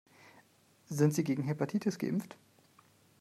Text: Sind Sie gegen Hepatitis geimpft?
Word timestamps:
Sind 0.89 1.13
Sie 1.13 1.23
gegen 1.23 1.43
Hepatitis 1.43 1.99
geimpft? 1.99 2.35